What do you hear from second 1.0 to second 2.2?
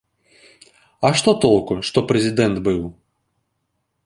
А што толку, што